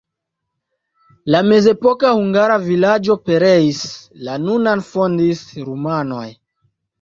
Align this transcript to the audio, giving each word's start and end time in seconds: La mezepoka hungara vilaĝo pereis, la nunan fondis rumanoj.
La 1.33 1.41
mezepoka 1.49 2.13
hungara 2.19 2.55
vilaĝo 2.63 3.17
pereis, 3.27 3.83
la 4.29 4.39
nunan 4.47 4.83
fondis 4.89 5.45
rumanoj. 5.69 6.27